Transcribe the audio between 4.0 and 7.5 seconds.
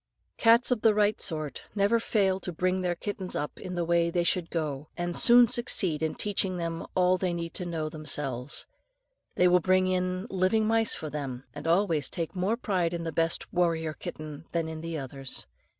they should go, and soon succeed in teaching them all they